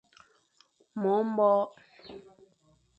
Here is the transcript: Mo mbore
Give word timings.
Mo 1.01 1.13
mbore 1.27 1.71